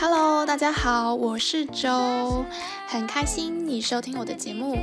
[0.00, 2.44] Hello，大家好，我是周，
[2.86, 4.78] 很开心你收听我的节目。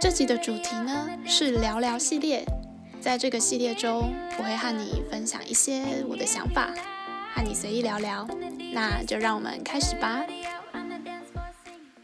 [0.00, 2.44] 这集的主题呢是聊聊系列，
[3.00, 6.68] 在这个系列中，我会和你分享一些我的想法，
[7.32, 8.26] 和你随意聊聊。
[8.72, 10.24] 那就让我们开始吧。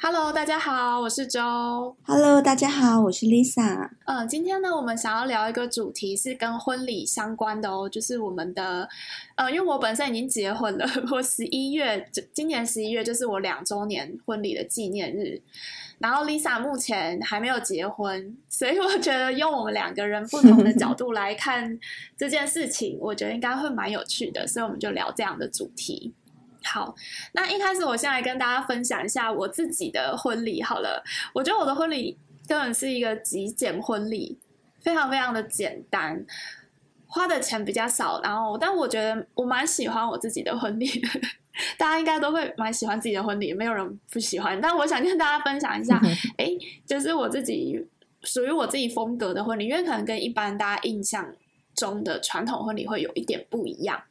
[0.03, 1.95] Hello，大家好，我是周。
[2.07, 3.91] Hello，大家好，我是 Lisa。
[4.07, 8.89] 嗯，今天呢，我们想要聊一个主题是跟婚礼相关的哦，就是我们的，
[9.35, 15.39] 呃，因为我本身已经结婚了， 我十一月，今年十一月就是我两周年婚礼的纪念日。
[15.99, 21.79] 然后 Lisa 目前还没有结婚，所以我觉得用我们两个人不同的角度来看
[22.17, 26.15] 这件事情，我觉得应该会蛮有趣的，所以我们就聊这样的主题。
[26.63, 26.95] 好，
[27.33, 31.03] 那一开始我先来跟大家分享一下我自己的婚礼好了。
[31.33, 34.39] 我觉得我的婚礼根本是一个极简婚礼，
[34.81, 36.25] 非常非常的简单，
[37.07, 38.21] 花的钱比较少。
[38.23, 41.09] 然后，但我觉得我蛮喜欢我自己的婚礼的，
[41.79, 44.61] 大家应该都会蛮喜欢自己的婚礼，没有人不喜欢。
[44.61, 45.99] 但我想跟大家分享一下，
[46.37, 46.51] 哎，
[46.85, 47.89] 就是我自己
[48.23, 51.35] 属于我自己风格的婚礼，因为可能跟一般大家印象
[51.75, 54.03] 中的传统婚礼会有一点不一样，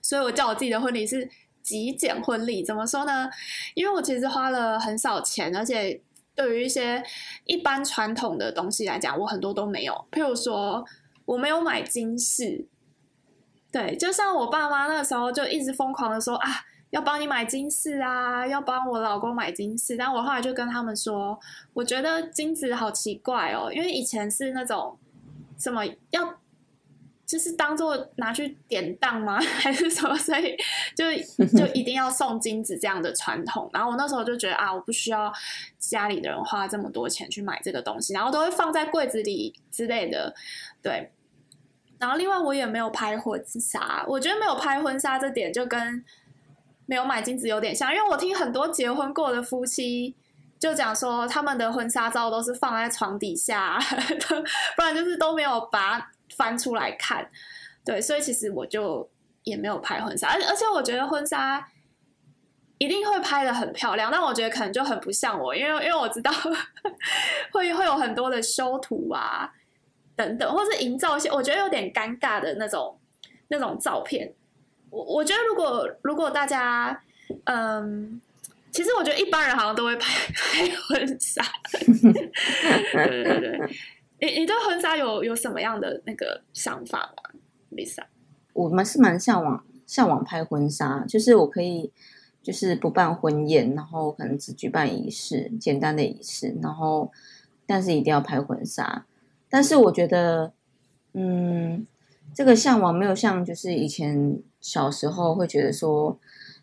[0.00, 1.28] 所以我叫我自己的婚礼是。
[1.68, 3.28] 极简婚礼怎么说呢？
[3.74, 6.00] 因为我其实花了很少钱，而且
[6.34, 7.02] 对于一些
[7.44, 9.92] 一般传统的东西来讲，我很多都没有。
[10.10, 10.82] 譬如说，
[11.26, 12.66] 我没有买金饰，
[13.70, 16.48] 对，就像我爸妈那个时候就一直疯狂的说啊，
[16.88, 19.94] 要帮你买金饰啊，要帮我老公买金饰。
[19.98, 21.38] 但我后来就跟他们说，
[21.74, 24.96] 我觉得金子好奇怪哦，因为以前是那种
[25.58, 26.38] 什么要。
[27.28, 29.38] 就是当做拿去典当吗？
[29.60, 30.16] 还是什么？
[30.16, 30.56] 所以
[30.96, 31.04] 就
[31.48, 33.68] 就一定要送金子这样的传统。
[33.70, 35.30] 然后我那时候就觉得啊，我不需要
[35.78, 40.34] 家里的人花这么多钱去买这个东西，然后都会放在柜子里之类的。
[40.82, 41.12] 对。
[41.98, 46.02] 然后另外我也没有拍婚纱，我觉得没有拍婚纱这点就跟
[46.86, 50.14] 没有买金子有点像，因为我听很多结婚过的夫妻
[50.58, 53.78] 就讲说，他们的婚纱照都是放在床底下，
[54.76, 56.10] 不然就是都没有把。
[56.38, 57.28] 翻出来看，
[57.84, 59.10] 对，所以其实我就
[59.42, 61.68] 也没有拍婚纱，而而且我觉得婚纱
[62.78, 66.30] 一定会拍的很漂亮，但我觉得可能就很不像我，因为因为我知道
[67.52, 69.52] 会会有很多的修图啊
[70.14, 72.98] 等等，或是营造一些我觉得有点尴尬的那种
[73.48, 74.32] 那种照片。
[74.90, 77.02] 我我觉得如果如果大家
[77.44, 78.20] 嗯，
[78.70, 81.42] 其实我觉得一般人好像都会拍 拍婚纱，
[82.92, 83.76] 对 对对。
[84.20, 87.38] 你你对婚纱有有什么样的那个想法吗
[87.72, 88.04] ，Lisa？
[88.52, 91.92] 我们是蛮向往向往拍婚纱，就是我可以
[92.42, 97.12] 就是不办婚宴，然后可能只举办仪式，简单的仪式，然后
[97.66, 99.06] 但是一定要拍婚纱。
[99.48, 100.52] 但是我觉得，
[101.12, 101.86] 嗯，
[102.34, 106.18] 这个向往没有像就是以前小时候会觉得说。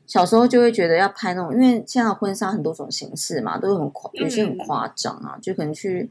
[0.07, 6.09] 小时候就会觉得要拍那种，因为现在婚纱很多种形式嘛，都很夸，有些很夸张啊，就可能去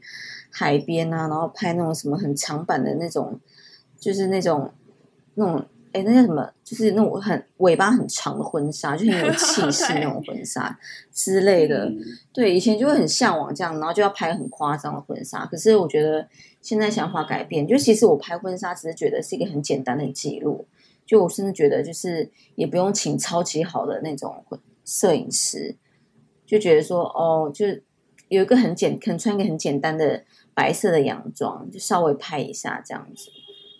[0.51, 3.39] 海边啊，然后拍那种什么很长版的那种，
[3.97, 4.69] 就是那种
[5.35, 6.51] 那种，哎，那叫什么？
[6.65, 10.77] 就是那种很尾巴很长的婚纱，就很有气 势那种婚纱
[11.13, 11.89] 之类的。
[12.33, 15.45] 对，以前就会很向往这样，然后就要拍很夸张的婚纱。
[15.45, 16.27] 可是我觉得
[16.61, 20.65] 现在想法改变，就其实我拍婚纱只是觉得是一个很简单的记录。
[21.05, 24.43] 就我甚至觉得，就是也不用请超级好的那种
[24.83, 25.75] 摄影师，
[26.45, 27.65] 就觉得说，哦，就
[28.29, 30.23] 有一个很简，可能穿一个很简单的
[30.53, 33.29] 白色的洋装，就稍微拍一下这样子，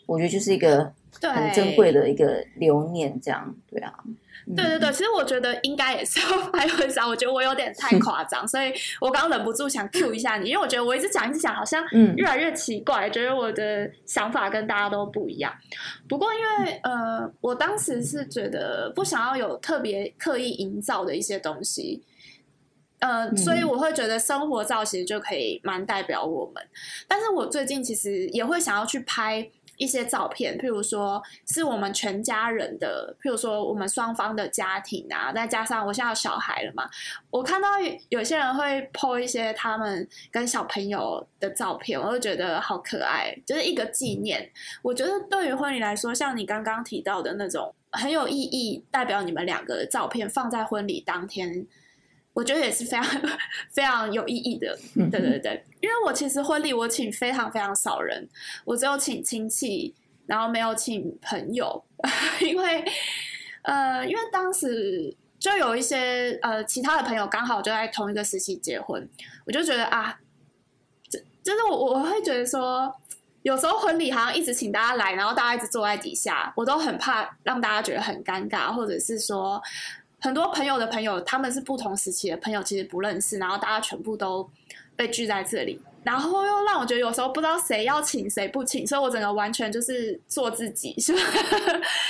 [0.05, 4.03] 我觉得就是一个很珍贵的一个留念，这样，对啊。
[4.53, 11.83] 对对对，其实我觉得应该也是要拍婚纱，我觉得我有点太夸张， 所以我刚刚忍不住想 cue 一下你，因为我觉得我一直讲一直讲，好像
[12.15, 15.51] 越来越奇怪，觉得我的想法跟大家都不一样。
[16.07, 22.03] 不过因为呃，我当时是觉得不想要有特别刻意营造的一些东西，
[22.99, 26.63] 呃，所以我会觉得生活照其实就可以蛮代表我们。
[27.07, 29.49] 但是我最近其实也会想要去拍。
[29.77, 36.89] 一些照片，譬如说是我们全家人的，譬如说我们双方的家庭啊，再加上我现在有小孩了嘛，
[37.29, 37.67] 我看到
[38.09, 44.49] 有些人会 po 一些他们跟小朋友的照片，我就觉得好可爱，就是一个纪念。
[44.81, 51.65] 我觉得对于婚礼来说，像你刚刚提到的那种很有意义，代表你们两个的照片放在婚礼当天。
[52.35, 53.05] 我觉得也是非常
[53.71, 58.27] 非常有意义的，对对对，因为我其实婚礼我请非常非常少人，
[58.65, 59.95] 我只有请亲戚，
[60.25, 61.81] 然后没有请朋友，
[62.45, 62.83] 因为
[63.61, 69.07] 呃，因为当时就有一些呃其他的朋友刚好就在同一个时期结婚，
[69.45, 70.19] 我就觉得啊，
[71.09, 72.93] 就就是我我会觉得说，
[73.43, 79.63] 有时候婚礼好像一直请大家来，然后大家一直坐在底下，我都很怕让大家觉得很尴尬，或者是说。
[80.25, 84.49] 很多朋友的朋友，他们是不同时期的朋友，其实不认识，然后大家全部都
[84.95, 85.79] 被聚在这里。
[86.03, 91.19] 然后又让我觉得有时候不知道谁要请谁不请，所以我整个完全就是做自己， 是吧？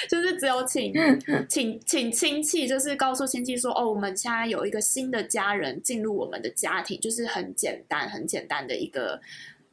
[0.10, 0.94] 就是只有请
[1.50, 9.20] 请请亲戚，就是告诉亲戚说哦，我们现在有一个新的家人进入我们的家庭，就是很简单很简单的一个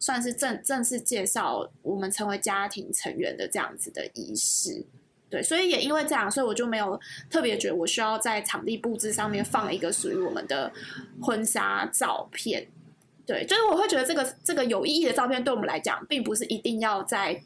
[0.01, 4.85] 算是正正式介绍我们成为家庭成员的这样子的仪式。
[5.33, 7.01] 对，所以也因为这样，所以我就没有
[7.31, 10.71] 特别觉得我需要在场地布置上面放一个属于我们的
[11.23, 12.67] 婚纱照片。
[13.25, 17.43] 对，就是我会觉得这个这个有意义的照片，对我们来讲，并不是一定要在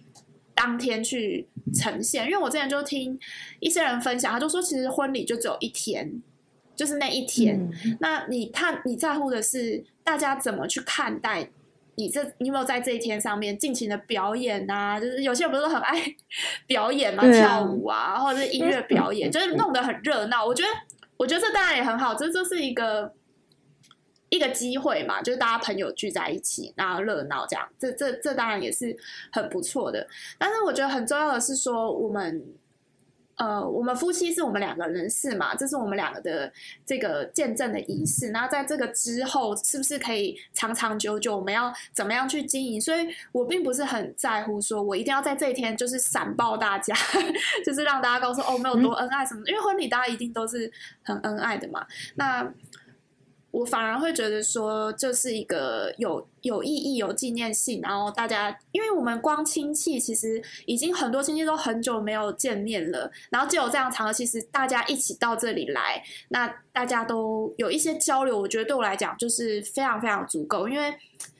[0.52, 2.24] 当天去呈现。
[2.24, 3.16] 因为我之前就听
[3.60, 6.20] 一些人分享，他就说，其实婚礼就只有一天，
[6.74, 7.56] 就是那一天。
[7.84, 11.48] 嗯、那你看，你在乎的是大家怎么去看待
[11.96, 15.00] 你这，你有没有在这一天上面尽情的表演啊？
[15.00, 16.00] 就是有些人不是很爱
[16.66, 20.44] 表演嘛，啊、跳舞啊，或者是音乐表演，就是弄得很热闹。
[20.44, 20.68] 我觉得，
[21.16, 23.12] 我觉得这当然也很好，这就是一个。
[24.28, 28.94] 一个机会嘛，就是大家朋友聚在一起，然后热闹这样，这这这当然也是
[29.30, 30.04] 很不错的。
[30.36, 32.44] 但是我觉得很重要的是说，我们
[33.36, 36.50] 呃，我们夫妻是我们两个人事嘛，这是我们两个的
[36.86, 38.30] 这个见证的仪式。
[38.30, 41.36] 那在这个之后，是不是可以长长久久？
[41.36, 42.80] 我们要怎么样去经营？
[42.80, 46.94] 所以我并不是很在乎，说我一定要在这一天就是闪爆大家，
[47.64, 49.50] 就是让大家告诉哦，没有多恩爱什么的。
[49.50, 50.72] 因为婚礼大家一定都是
[51.02, 51.86] 很恩爱的嘛。
[52.14, 52.50] 那
[53.56, 70.68] 我反而会觉得说，这是一个有有意义、有纪念性，然后大家，因为我们光亲戚其实已经很多亲戚都很久没有见面了，然后就有这样场合，其实大家一起到这里来，那大家都有一些交流，我觉得对我来讲就是非常非常足够。
[70.68, 70.94] 因为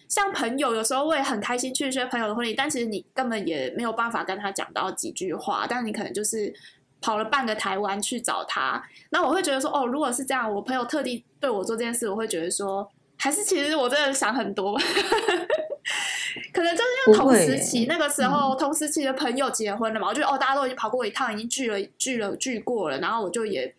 [0.09, 6.55] 像朋友，有时候我也很开心去一些朋友的婚礼，但其实你根本也没有办法跟他讲到几句话，但你可能就是。
[7.01, 14.77] 跑了半个台湾去找他，那我会觉得说，哦，如果是这样，我朋友特地对我做这件事，我会觉得说，还是其实我真的想很多，
[16.53, 23.73] 可能就是因为同时期那个时候，同时期的朋友结婚了嘛，我觉得哦，大家都已经跑过一趟，已经聚了聚了聚过了，然后我就也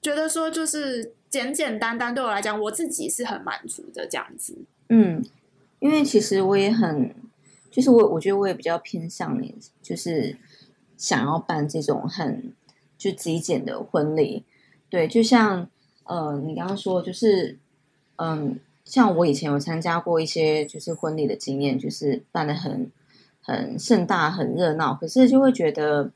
[0.00, 4.56] 觉得说，就是简简单单对我来讲，我自己是很满足的这样子。
[4.88, 5.22] 嗯，
[5.80, 7.14] 因为其实我也很，
[7.70, 10.36] 就是我我觉得我也比较偏向你，就是。
[10.96, 12.52] 想要办这种很
[12.96, 14.44] 就极简的婚礼，
[14.88, 15.68] 对，就像
[16.04, 17.58] 呃，你刚刚说，就是
[18.16, 22.90] 嗯，像我以前有参加过一些就是婚礼的经验，就是办得很
[23.40, 26.12] 很盛大、很热闹，可是就会觉得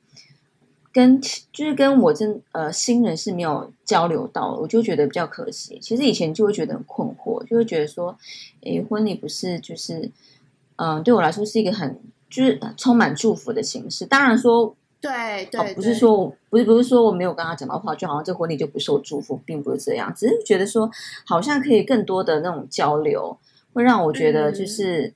[0.92, 5.78] 跟就是跟我真呃新人是没有交流到，我就觉得比较可惜。
[5.82, 8.16] 其实以前就会觉得很困惑，就会觉得说，
[8.60, 10.10] 诶，婚礼不是就是
[10.76, 11.98] 嗯、对我来说是一个很。
[12.28, 20.90] 就是充满祝福的形式，当然说对对，不是说不是不是说我没有跟他讲到话，就好像这婚礼就不受祝福，并不是这样，只是觉得说
[21.24, 23.38] 好像可以更多的那种交流，
[23.72, 25.14] 会让我觉得就是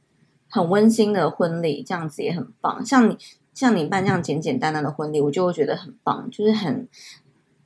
[0.48, 2.84] 很温馨的婚礼，这样子也很棒。
[2.86, 3.18] 像你
[3.52, 6.86] 像你办这样简简单单的婚礼，我就会觉得很棒，就是很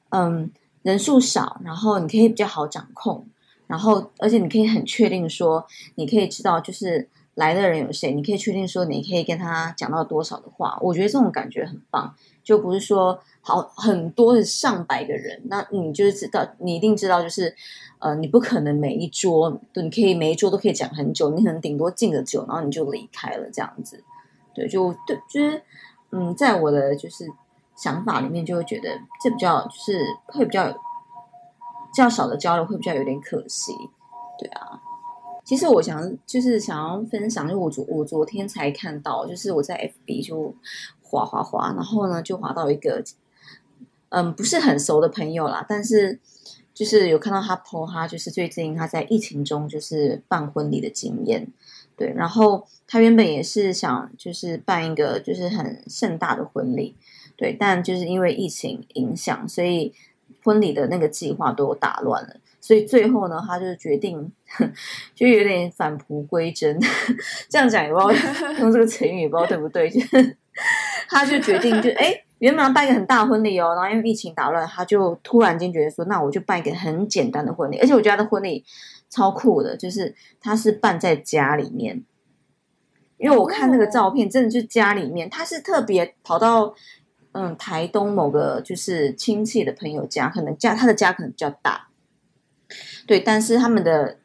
[0.08, 0.50] 嗯
[0.82, 3.26] 人数少，然后你可以比较好掌控，
[3.66, 7.08] 然后而且你可以很确定说，你可以知道就是。
[7.34, 8.12] 来的人有谁？
[8.12, 10.78] 你可以确定说，你可以跟他讲到多少的话？
[10.80, 17.54] 我觉得这种感觉很棒，就不是说好很多的上百个人，那你就是知道，你一定知道，就是
[17.98, 24.04] 呃，你不可能每一桌，对，你可以每一桌都可以讲很久，你可能顶多敬个酒，然后你就离开了这样子。
[24.54, 25.60] 对，就对，就是
[26.12, 27.28] 嗯，在我的就是
[27.74, 28.88] 想法里面，就会觉得
[29.20, 30.72] 这比较就是会比较
[31.92, 33.72] 较少的交流，会比较有点可惜。
[34.38, 34.80] 对啊。
[35.44, 40.54] 其实我想就是想要分享，就我昨我昨天才看到，就是我在 FB 就
[41.02, 43.04] 滑滑滑，然后呢就滑到一个
[44.08, 46.18] 嗯不是很熟的朋友啦，但是
[46.72, 51.46] 就是有看到他 po 他就是最近他在疫情中就是办婚礼的经验，
[51.94, 56.96] 对，然后他原本也是想就是办一个就是很盛大的婚礼，
[57.36, 59.92] 对，但就是因为疫情影响，所以
[60.42, 62.36] 婚礼的那个计划都打乱了。
[62.64, 64.32] 所以最后呢，他就决定，
[65.14, 66.80] 就有点返璞归真。
[67.50, 68.10] 这样讲也不知道
[68.58, 69.90] 用这个成语也不知道对不对。
[69.90, 70.00] 就
[71.10, 77.76] 他就决定就，就哎，原本要办一个很大的婚礼哦，然后因为疫情打乱，他就突然间觉得说，那我就办一个很简单的婚礼。
[77.80, 78.64] 而且我觉得他的婚礼
[79.10, 82.02] 超酷的，就是他是办在家里面。
[83.18, 86.74] 因为我看那个照片，真的就家里面，他是特别跑到
[87.32, 91.88] 嗯台东某个就是亲戚的朋友家，可能家他的家可能比较大。
[93.06, 94.18] 对，但是他们的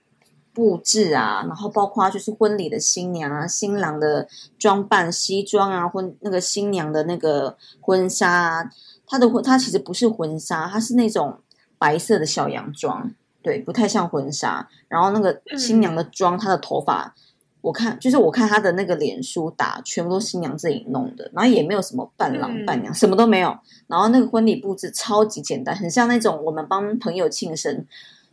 [0.53, 8.71] 布置啊，然后包括就是婚礼的新娘啊、新郎的装扮、西装啊，婚那个新娘的那个婚纱啊，
[9.05, 11.39] 他的婚，他其实不是婚纱，他是那种
[11.77, 14.67] 白色的小洋装，对，不太像婚纱。
[14.87, 17.15] 然后那个新娘的妆，她的头发。
[17.61, 23.53] 我看就是我看他的那个脸书打，全部都是新娘自己弄的，然后也没有什么伴郎伴娘，嗯、什么都没有。
[23.87, 27.85] 然后那个婚礼布置超级简单，很像那种我们帮朋友庆生，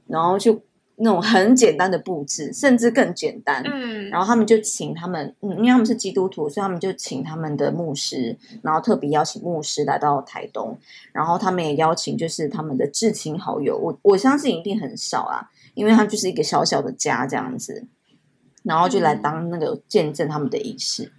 [0.06, 0.60] 然后就
[0.96, 3.62] 那种很简单的布置，甚至更简单。
[3.64, 10.78] 嗯，然后他们就请他们，嗯，因为他们是基督徒，所以他们就请他们的牧师，然后特别邀请牧师来到台东，
[11.12, 17.86] 然后他们也邀请就是他们的至亲好友，我我相信一定很少啊，因为他就是一个小小的家这样子。
[18.62, 21.12] 然后就来当那个见证他们的仪式，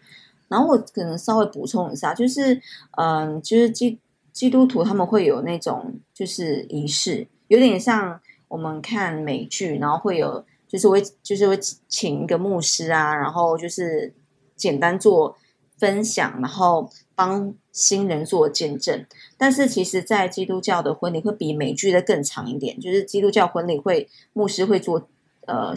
[0.49, 2.61] 然后我可能稍微补充一下，就是
[2.97, 3.97] 嗯，就是基
[4.33, 14.13] 基督徒他们会有那种就是仪式，有点像我们看美剧，然后会有就是会就是会请一个牧师啊，然后就是
[14.55, 15.35] 简单做
[15.77, 19.05] 分享，然后帮新人做见证。
[19.37, 25.07] 但是其实，在基督教的婚礼会比美剧的更长一点，就是基督教婚礼会牧师会做
[25.45, 25.73] 呃。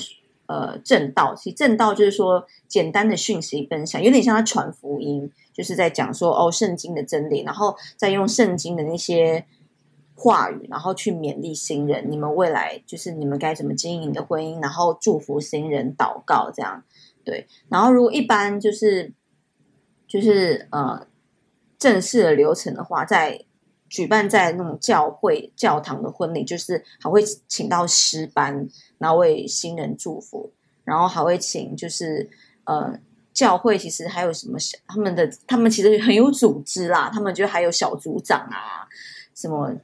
[0.53, 9.47] 呃，证道，其实证道就是说简单的讯息分享，有点像他传福音，就是在讲说哦，圣经的真理，然后再用圣经的那些
[10.21, 16.85] 话语，然后去勉励新人，你们未来就是你们该怎么经营你的婚姻，然后祝福新人，祷告这样，
[17.25, 17.47] 对。
[17.71, 19.15] 然后如果一般就是
[20.07, 21.07] 就是呃
[21.79, 23.47] 正式的流程的话，在
[23.89, 30.53] 举办在那种教会教堂的婚礼，就是还会请到诗班，然后为新人祝福，
[30.85, 32.29] 然后还会请就是
[32.65, 33.01] 呃
[33.33, 38.87] 教会其实还有什么小他们的他们其实很有组织啦，他们就还有小组长啊，
[39.35, 39.75] 什么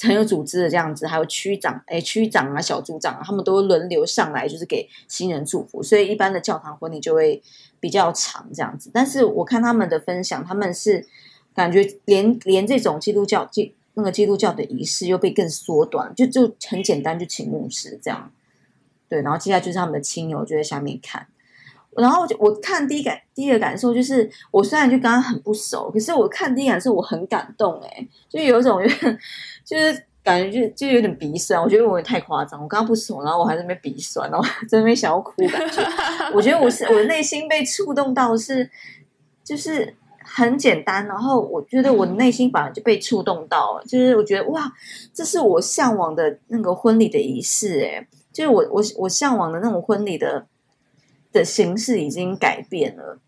[0.00, 7.42] 很有组织的这样子，还有区长哎区长啊小组长啊，他们都轮流上来就是给新人祝福，所以一般的教堂婚礼就会
[7.80, 8.90] 比较长这样子。
[8.92, 11.06] 但是我看他们的分享，他们是。
[11.54, 18.30] 感觉连连这种基督教基那个基督教的仪式又被更缩短，就就很简单，就请牧师这样，
[19.08, 21.26] 对，然后接下来就是他们的亲友就在下面看，
[22.00, 29.18] 然后我看第一感第一个感受就是，我虽然就刚刚很不熟，可是我看第一感受我很感动哎，就有一种有点
[29.64, 35.82] 就是感觉就就有点鼻酸，我觉得我也太夸张，我刚刚不熟，然后我还在那边鼻酸，然后在那边想要哭，感觉
[36.34, 38.70] 我觉得我是我的内心被触动到是
[39.44, 39.94] 就是。
[40.30, 44.70] 很简单，然后我觉得我的内心反而就被触动到了，就是我觉得哇，
[45.14, 50.46] 这是我向往的那个婚礼的仪式，诶，就是我我我向往的那种婚礼的
[51.32, 53.18] 的形式已经改变了，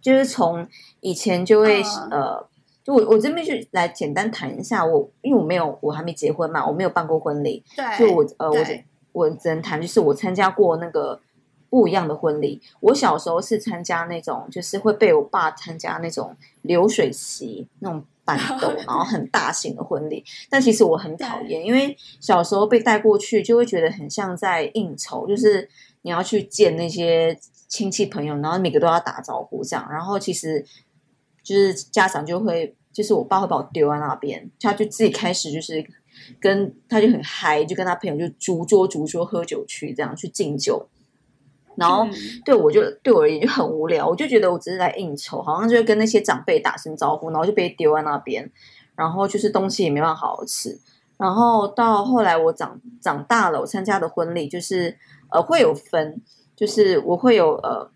[0.00, 0.66] 就是从
[1.00, 2.08] 以前就会、uh.
[2.10, 2.48] 呃，
[2.84, 8.64] 就我我这边就来简单谈一下，我因为我没有我还没结婚嘛，我没有办过婚礼，对，就我呃我
[9.12, 11.20] 我只能谈就是我参加过那个。
[11.70, 18.04] 不一样的婚礼，我小时候是参加那种，就是会被我爸参加那种流水席那种
[18.36, 20.24] 办桌，然后 很大型的婚礼。
[20.48, 25.68] 但其实我很讨厌，因为小时候被带过去，就会觉得很像在应酬，就是
[26.02, 29.86] 你要去见那些亲戚朋友，然后每个都要打招呼这样。
[29.90, 30.64] 然后其实
[31.42, 35.84] 就是家长就会，就是我爸会把我丢在那边，他就自己开始就是
[36.40, 40.88] 跟他就很嗨，就跟他朋友就逐桌逐桌喝酒去，这样去敬酒。
[41.80, 42.06] 然后
[42.44, 48.50] 对我就对我而言就很无聊，我就觉得我只是来应酬，好像就跟那些长辈打声招呼，然后就被丢在那边，
[48.94, 50.78] 然后就是东西也没办法好好吃。
[51.16, 54.94] 然后到后来我长长大了，我参加的婚礼就是
[55.30, 56.20] 呃会有分，
[56.54, 57.90] 就是我会有呃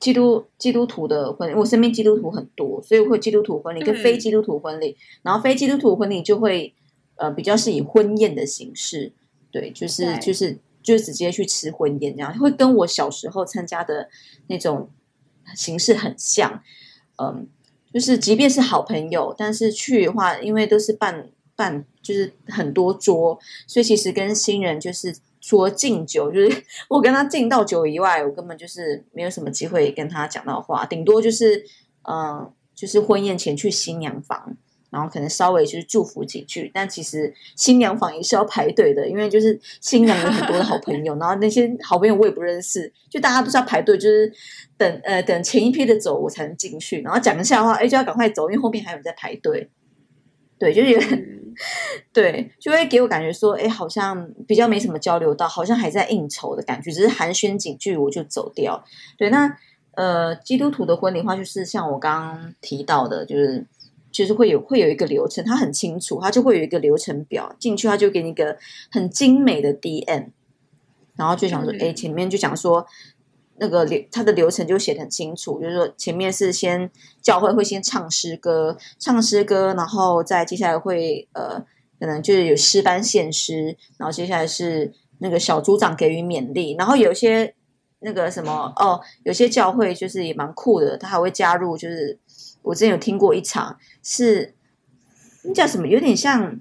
[0.00, 6.72] 基督基督徒的婚礼，我身边基督徒很多，所以我会基督徒婚礼跟非基督徒婚礼，然后非基督徒婚礼就会
[7.16, 9.12] 呃比较是以婚宴的形式，
[9.50, 10.58] 对，就是就是。
[10.86, 14.08] 就直接去吃婚宴，这样会跟我小时候参加的
[14.46, 14.88] 那种
[15.56, 16.62] 形式很像。
[17.16, 17.48] 嗯，
[17.92, 31.66] 就是即便是好朋友，但是去的话，因为都是办办，就是很多桌，所以其实跟新人就是说敬酒，就是 我跟他敬到酒以外，我根本就是没有什么机会跟他讲到话，顶多就是
[32.08, 34.56] 嗯，就是婚宴前去新娘房。
[34.88, 44.32] 然后可能稍微就是祝福几句，但其实新娘房也是要排队的，因为就是新娘有很多的好朋友， 然后那些好朋友我也不认识，就大家都是要排队，就是
[44.78, 49.68] 等呃等前一批的走，我才能进去，然后讲一下话，哎就要赶快走，因为后面还有人在排队。
[50.58, 51.52] 对，就是
[52.14, 58.82] 对，就会给我感觉说，哎，好像比较没什么交流到，好像还在应酬的感觉，只是寒暄几句我就走掉。
[59.18, 59.54] 对，那
[59.96, 63.66] 呃基督徒的婚礼话，就是像我刚刚提到的，就是。
[64.16, 67.54] 就是会有会有一个流程，他很清楚，他就会有一个流程表。
[67.58, 68.56] 进去，他就给你一个
[68.90, 70.28] 很精美的 DM，
[71.16, 72.86] 然后就想说，哎、嗯，前面就讲说
[73.58, 81.60] 那个流，他的流程就写的很清楚，就是说前面是先教会会先唱诗歌，唱诗歌，然后再接下来会呃
[82.00, 87.54] 可能就是有诗班献诗，然后接下来是那个小组长给予勉励，然后有些
[88.00, 92.18] 那个什么哦，有些教会就是也蛮酷的，他还会加入，就是
[92.66, 94.54] 我之前有听过一场是
[95.42, 96.60] 那叫什么，有点像。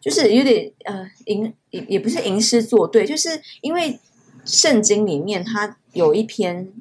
[0.00, 4.00] 就是有点呃吟也也不是吟诗作对，就是因为
[4.44, 6.72] 圣经里面它有一篇，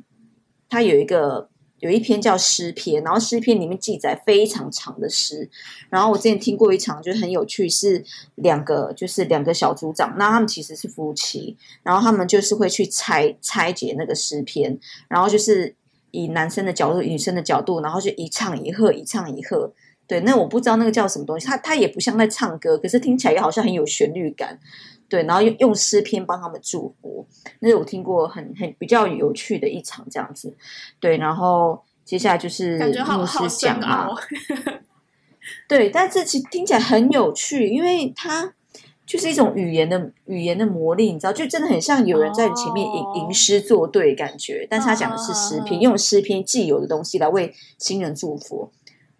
[0.67, 5.47] 它有一个有一篇叫诗篇，然后诗篇里面记载非常长的诗。
[5.91, 8.03] 然后我之前听过一场，就很有趣，是
[8.33, 15.75] 两个就是两个小组长，那他们其实是夫妻，然后他们就是会去拆拆解那个诗篇，然后就是
[16.11, 19.73] 以男生的角度、女生的角度，然后就一唱一和，一唱一和。
[20.07, 24.59] 对，那我不知道那个叫什么东西，它它也不像在唱歌，可是听起来也好像很有旋律感。
[25.07, 27.27] 对，然后用用诗篇帮他们祝福，
[27.59, 30.55] 那是我听过很很比较有趣的一场这样子。
[30.99, 34.09] 对，然后接下来就是牧师讲嘛。
[35.67, 38.53] 对，但是其实听起来很有趣，因为它
[39.11, 44.65] 就是一种语言的语言的魔力，你知道，就真的很像有人在你前面吟吟诗作对感觉。
[44.69, 48.71] 但是他讲的是诗篇，用诗篇既有的东西来为新人祝福。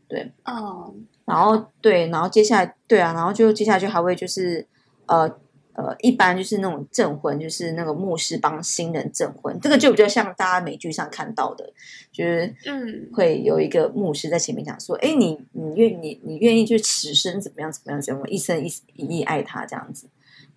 [0.07, 0.93] 对，哦，
[1.25, 4.65] 然后对，然后接下来对啊，然后就接下来就还会就是
[5.07, 5.29] 呃
[5.73, 11.71] 呃，一般就是那种证婚，就是那个牧师帮新人证婚，这个就比较像大家美剧上看到的，
[12.11, 20.07] 就是嗯，会有一个牧师在前面讲说，哎，你你愿你你愿意就此生怎么样怎么样怎么样，一生一一意爱他这样子，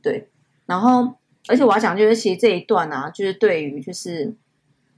[0.03, 0.29] 对，
[0.67, 1.15] 然后
[1.49, 4.35] 而且我要讲就是其实这一段啊，就是对于就是。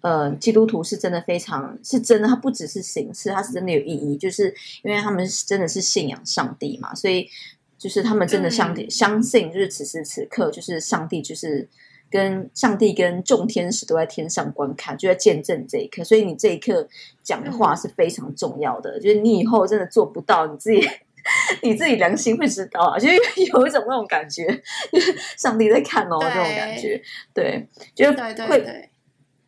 [0.03, 4.55] 呃，基督徒是真的非常是真的，它不只是形式，它是真的有意义，就是
[4.85, 7.29] 因为他们真的是信仰上帝嘛，所以
[7.79, 11.69] 就是他们真的相信相信，就是此时此刻，就是上帝就是
[12.11, 16.89] 跟上帝跟众天使都在天上观看，就在见证这一刻，所以你这一刻
[17.23, 20.89] 讲的话是非常重要的，就是你以后真的做不到，你自己
[21.63, 24.47] 你自己良心会知道啊，就是有一种那种感觉，
[24.93, 27.03] 就是上帝在看哦，这种感觉，
[27.35, 28.15] 对，就会。
[28.15, 28.91] 对对对对。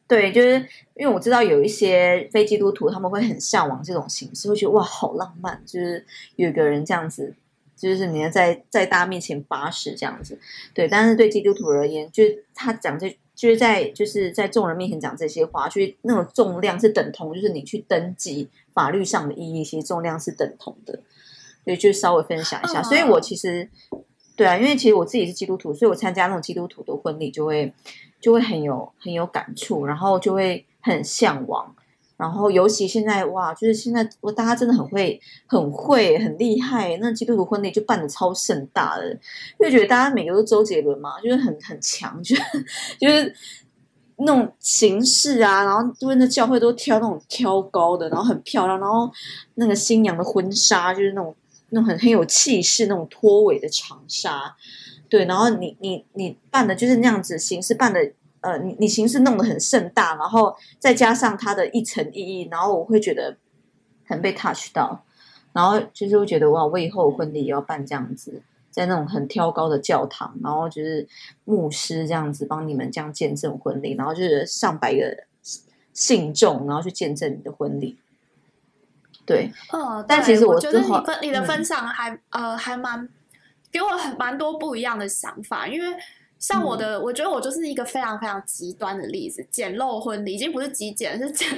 [0.09, 0.55] 对，就是
[0.95, 6.03] 因为我知道有一些非基督徒，他们会很向往这种形式，会觉得哇，好浪漫，就是
[6.37, 7.35] 有一个人这样子，
[7.79, 10.39] 就是你要在在大家面前发誓这样子。
[10.75, 21.01] 对，但是对基督徒而言，就是他讲这，就是在就是在众人面前讲这些话，就是那种重量是等同，就是你去登记法律上的意义，其实重量是等同的。
[21.65, 22.83] 对，就稍微分享一下。
[22.83, 23.69] 所以我其实
[24.37, 27.73] 对啊，因为其实我自己是基督徒，所以我参加那种基督徒的婚礼就会。
[28.21, 31.73] 就会很有很有感触，然后就会很向往，
[32.19, 42.43] 然后尤其现在哇，就是现在我大家真的很会很会很厉害，那基督徒婚礼就办的超盛大的，因为觉得大家每个都周杰伦嘛，就是很很强， 就是
[43.01, 43.33] 就是
[44.17, 49.09] 那种形式啊，然后因为那教会都挑那种挑高的，然后很漂亮，然后
[49.55, 51.33] 那个新娘的婚纱就是那种
[51.71, 54.57] 那种很很有气势那种拖尾的长纱。
[55.11, 63.37] 对，然后你你你办的就是那样子形式办的，呃，你你形式弄得很盛大，然后再加上它的一层意义，然后我会觉得
[64.07, 65.05] 很被 touch 到，
[65.53, 71.07] 然后其实会觉得哇，我以后婚礼也要办这样子，在那种很挑高的教堂，然后就是
[71.45, 75.25] 牧师这样子帮你们这样见证婚礼，然后就是上百个
[75.93, 77.99] 信众，然后去见证你的婚礼。
[79.27, 83.09] 对，哦，但其实我，我觉得你分你的分享还、嗯、呃还蛮。
[83.71, 85.95] 给我很蛮多不一样的想法，因为
[86.39, 91.49] 像我的，嗯、我觉得我就是一个非常非常极端的例子，简陋婚礼已经不是极简，是简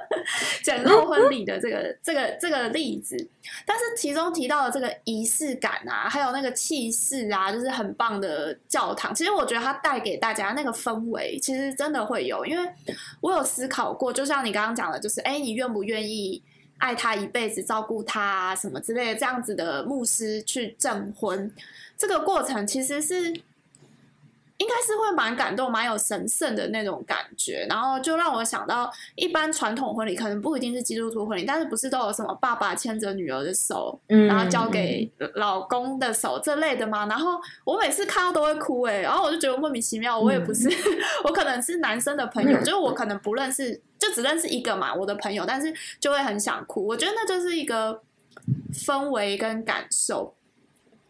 [0.62, 3.16] 简陋婚礼的这个这个这个例子。
[3.64, 9.14] 但是其中提到的这个仪式感啊，还有那个气势啊，就是很棒的教堂。
[9.14, 12.70] 其实我觉得它带给大家那个氛围，其实真的会有，因为
[13.22, 16.42] 我有思考过，就像你刚刚讲的，就是哎，你愿不愿意？
[16.78, 21.50] 爱他一辈子，照顾他啊，什么之类的，这样子的牧师去证婚，
[21.96, 23.34] 这个过程其实是。
[24.58, 37.06] 应该是会蛮感动、蛮有神圣的那种感觉，然后就让我想到，一般传统婚礼可能不一定是基督徒婚礼，但是不是都有什么爸爸牵着女儿的手，嗯、然后交给老公的手这类的吗？
[37.06, 40.74] 然后我每次看到都会哭哎，然后我就觉得莫名其妙，我也不是，嗯、
[41.24, 46.86] 我可能是男生的朋友，嗯、就是我可能不认识，就只认识一个嘛，我的朋友，但是就会很想哭。
[46.86, 48.00] 我觉得那就是一个
[48.72, 50.34] 氛围跟感受。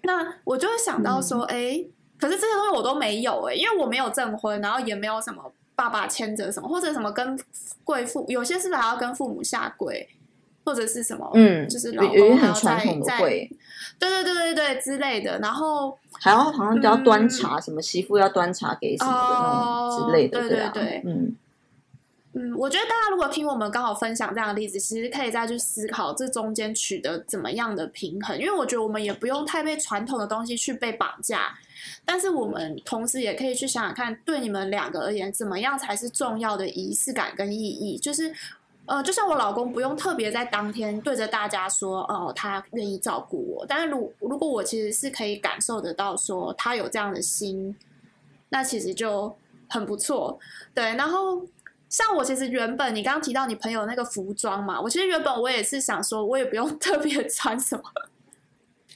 [0.02, 1.90] 那我就会想到说，哎、嗯。
[2.18, 7.38] 诶可是这些东西我都没有哎、欸，因为我没有证婚，然后也没有什么爸爸牵着什么，或者什么跟
[7.84, 10.08] 贵妇，有些是不是还要跟父母下跪，
[10.64, 13.50] 或者是什么，嗯，就是老公还要在在，对
[13.98, 21.36] 对对对对之类的，然后还要好像都要端茶，嗯、什么媳妇要端茶给什么的那种之类的，对对对，嗯
[22.38, 31.58] 嗯，我觉得大家如果听我们刚好分享这样的例子，其实可以再去思考这中间取得怎么样的平衡，因为我觉得我们也不用太被传统的东西去被绑架，
[32.04, 37.96] 但是我们同时也可以去想想看，对你们两个而言，怎么样才是重要的仪式感跟意义？
[37.96, 38.30] 就是，
[38.84, 47.74] 呃，就像我老公不用特别在当天对着大家说，哦，他愿意照顾我，但是如如果我其实是可以感受得到说他有这样的心，
[48.50, 49.34] 那其实就
[49.70, 50.38] 很不错，
[50.74, 51.40] 对，然后。
[51.88, 57.82] 像我其实原本你刚刚提到你朋友那个服装嘛，我其实原本我也是想说，我也不用 特别穿什么。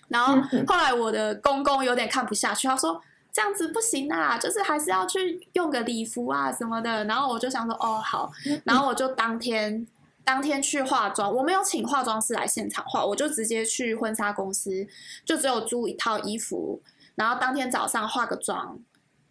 [0.09, 0.35] 然后
[0.67, 3.01] 后来我的公公有点看不下去，他说
[3.33, 7.05] 这样子不行啊，就是还是要去用个礼服啊什么的。
[7.05, 8.31] 然后我就想说哦好，
[8.65, 9.87] 然后我就当天
[10.25, 14.85] 当天去化妆，我没有请化妆师来现场化，我就直接去婚纱公司，
[15.25, 16.83] 就只有租一套衣服，
[17.15, 18.81] 然后当天早上化个妆，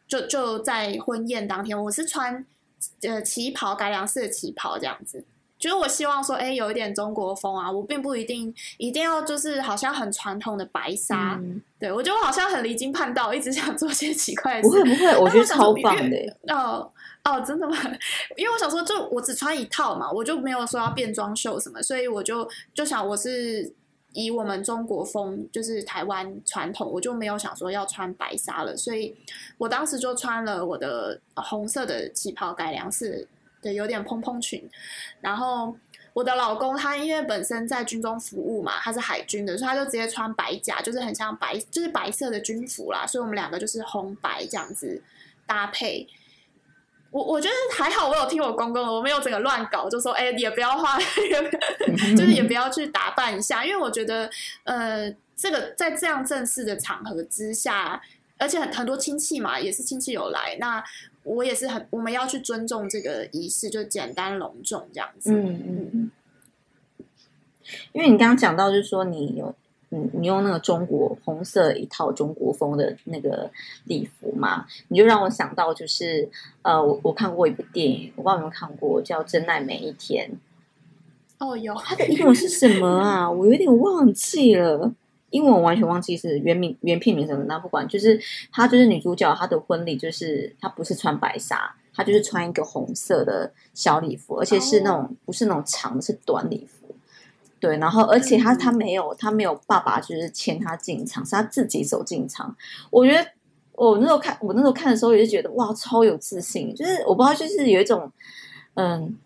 [0.08, 2.46] 就就在婚宴当天，我是穿。
[3.02, 5.24] 呃，旗袍改良式的旗袍这样子，
[5.58, 7.72] 就是我希望说，哎，有一点中国风啊。
[7.72, 14.70] 我并不一定一定要就是好像很传统的白纱，嗯、对我觉得我好像很离经叛道，一直想做些奇怪的事。
[14.70, 16.38] 不会不会，我觉得超棒的。
[16.48, 16.92] 哦
[17.24, 17.76] 哦，真的吗？
[18.38, 23.74] 因为我想说，就我只穿一套嘛，我就没有说要变装秀什么，所以我就就想我是。
[24.14, 29.16] 以我们中国风，就是台湾传统，我就没有想说要穿白纱了，所以
[29.58, 33.28] 我当时就穿了我的红色的旗袍改良式
[33.62, 34.68] 的有点蓬蓬裙。
[35.22, 35.78] 然后
[36.14, 43.06] 我的老公他因为本身在军中服务嘛，他是海军的，所以他就直接穿白甲，就是很像白，就是白色的军服啦。
[43.06, 45.02] 所以我们两个就是红白这样子
[45.46, 46.08] 搭配。
[47.12, 50.98] 我我觉得还好，我有听我公公，我没有整个乱搞，就说哎，也不要画，
[52.16, 54.30] 就是也不要去打扮一下，因为我觉得，
[54.64, 58.02] 呃，这个在这样正式的场合之下，
[58.38, 60.84] 而且很很多亲戚嘛，也是亲戚有来，那
[61.24, 65.32] 我也是很，我们要去尊重这个仪式，就简单隆重这样子。
[65.34, 66.12] 嗯嗯嗯。
[67.94, 69.56] 因为你刚刚讲到，就是说你有。
[69.92, 73.50] 嗯，你用那个中国红色一套中国风的那个
[73.86, 76.30] 礼服嘛，你就让我想到就是
[76.62, 80.30] 呃，我我看过一部电影，我不知道有没有看过，叫《真爱每一天》。
[81.40, 81.74] 哦，有。
[81.74, 83.32] 它的英文是什么啊？
[83.32, 84.94] 我有点忘记了，
[85.32, 87.46] 英文我完全忘记是原名原片名什么。
[87.46, 88.20] 那不管，就是
[88.52, 96.79] 她就是女主角，她的婚礼就是她不是穿白纱，她就是穿一个红色的小礼服，而且是那种、哦、不是那种长的，是短礼服。
[97.60, 102.56] 对，然后而且他他没有他没有爸爸就是牵他进场，是他自己走进场。
[102.90, 103.26] 我觉得
[103.74, 108.10] 我那时候看我那时候看的时候也是觉得哇，超有自信，就是我不知道就是有一种
[108.76, 109.18] 嗯，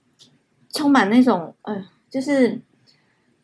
[0.71, 2.59] 充满那种嗯，就是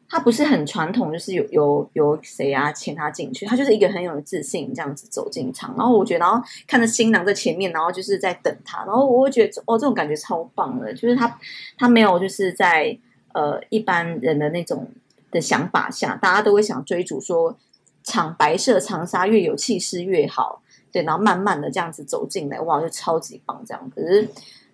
[0.09, 5.75] 他不是很传统，就是有有有谁啊牵他进去，他就是一个很有自信这样子走进场。
[5.77, 11.39] 然后我觉得，然后看着新郎在前面，然后就是在等他，然后我会觉得哦，这种感觉超棒的，就是他
[11.77, 12.97] 他没有就是在。
[13.33, 14.87] 呃，一般人的那种
[15.31, 17.57] 的想法下，大家都会想追逐说，
[18.03, 20.61] 长白色长沙越有气势越好，
[20.91, 23.91] 对，然后慢慢的这样子走进来，哇，就超级棒这样。
[23.95, 24.27] 可是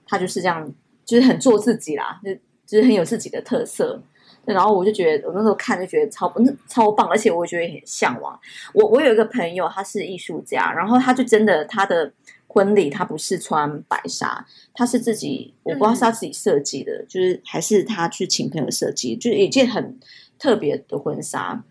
[0.07, 0.71] 他就是这样，
[1.03, 2.33] 就是很做自己啦，就
[2.65, 4.01] 就是很有自己的特色。
[4.45, 8.39] 然后我就觉得，我那时候看就觉得超不超棒，而且我觉得很向往。
[8.73, 12.11] 我我有一个朋友，他是艺术家，然后他就真的他的。
[12.55, 19.99] 婚礼他不是穿白纱，他是自己，我不知道是他自己设计的，嗯、就是还是他去请朋友设计，就是一件很
[20.39, 21.61] 特别的婚纱，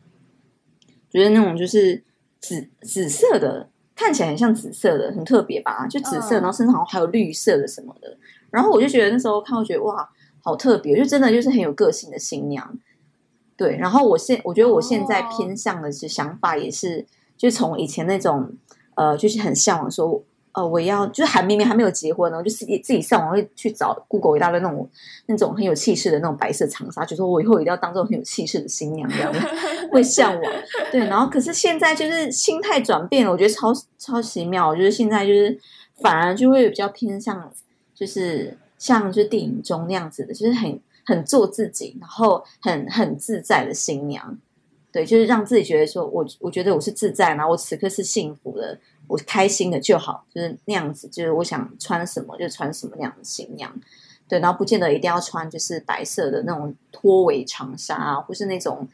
[1.11, 2.05] 觉得那种就是
[2.39, 5.87] 紫紫色的，看起来很像紫色的，很特别吧？
[5.87, 8.19] 就紫色，然后身上还有绿色的什么的。
[8.51, 10.07] 然后我就觉得那时候看，我觉得哇，
[10.43, 12.79] 好特别，就真的就是很有个性的新娘。
[13.57, 17.07] 对，然后我现我觉得我现在偏向的是想法也是，
[17.39, 18.53] 就从以前那种
[18.97, 20.23] 呃，就是很向往说。
[20.55, 24.89] 呃，我要就是还明明还没有结婚呢，我就自己自己上网会去找 Google 一大堆那种
[25.27, 29.33] 那种很有气势的那种白色长纱，就说我以后一定要当这种很有气势的新娘这样，
[29.91, 30.53] 会向往。
[30.93, 34.69] 对，然后可是现在就是心态转变了，我觉得超超奇妙。
[34.69, 35.59] 我觉得现在就是
[36.01, 37.53] 反而就会比较偏向，
[37.93, 44.39] 就是像就是电影中那样子的，就是很很做自己，然后很很自在的新娘。
[44.93, 48.79] 对，就是让自己觉得说我我觉得我是自在，然后我此刻是幸福的。
[49.07, 53.71] 我开心的就好，就是那样子，就是我想穿什么就穿什么那样的新娘，
[54.29, 58.89] 对，然后不见得一定要穿就是白色的那种拖尾长纱啊，或是那种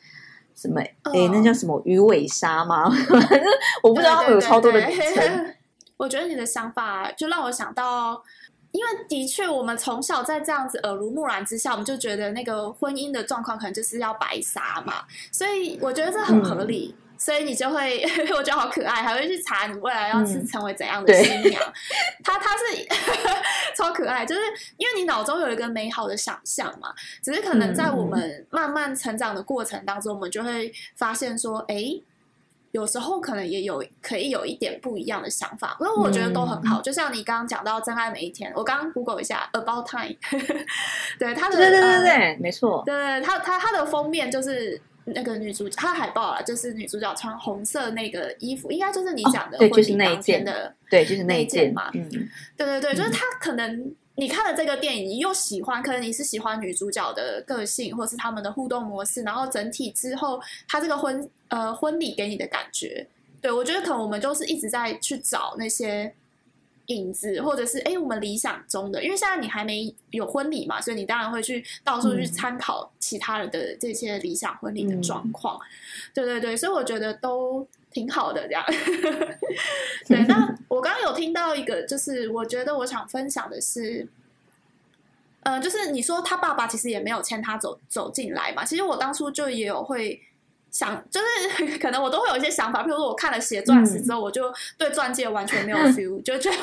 [0.54, 2.90] 什么，哎、哦，那叫什么鱼尾纱吗？
[3.82, 5.54] 我不知道他们有超多的名称。
[5.96, 8.22] 我觉得你的想法就让我想到，
[8.72, 16.96] 因为的确我们从小在这样子耳濡目染之下，我们就觉得那个婚姻的状况可能就是要白纱嘛，所以我觉得这很合理。
[16.96, 18.02] 嗯所以你就会
[18.34, 21.62] 我觉得好可爱，还会去查你未来要是成为怎样的新娘。
[21.62, 21.72] 嗯、
[22.24, 22.64] 他他是
[23.76, 24.40] 超可爱，就是
[24.78, 26.94] 因为你脑中有一个美好的想象嘛。
[27.22, 32.02] 只是可能在我们慢慢成长的过程当中，嗯、我们就会发现说，哎、欸，
[32.70, 35.76] 有时候可能也有可以有一点不一样的想法。
[35.78, 36.80] 那我觉得都很好。
[36.80, 40.14] 嗯、就像你刚刚讲到《真爱每一天》，我刚刚 Google 一下《About Time》，
[41.20, 44.80] 对他的对对对对，呃、没错，对他他他的封面就是。
[45.04, 51.90] 那个女主角，她海报啊，就是女主角穿红色那个衣服，应该就是你讲的婚礼当天的，对，就是那一件，嘛。
[51.94, 52.08] 嗯，
[52.56, 63.06] 对对对，就是她可能你看了这个电影，你又喜欢，可能你是喜欢女主角的个性，或是他们的互动模式，然后整体之后，她这个婚呃婚礼给你的感觉，
[63.40, 66.14] 对，我觉得可能我们就是一直在去找那些。
[66.90, 75.56] 影子，或者是哎，我们理想中的，因为现在你还没有婚礼嘛，所以你当然会去到处去参考其他人的这些理想婚礼的状况。
[75.56, 75.62] 嗯、
[76.12, 78.64] 对对对，所以我觉得都挺好的这样。
[80.06, 84.06] 对，那我刚刚有听到一个，就是我觉得我想分享的是，
[85.44, 90.20] 嗯、呃，就是你说他爸爸其实也没有牵他走走进来嘛，其实我当初就也有会。
[90.70, 96.56] 想就是 可能我都会有一些想法，比如说我看了《写钻石》之后，嗯、我就对钻戒完全没有 feel，就觉得